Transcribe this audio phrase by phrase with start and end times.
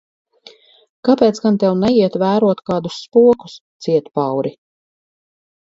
[1.09, 4.57] Kāpēc gan tev neiet vērot kādus spokus, cietpauri?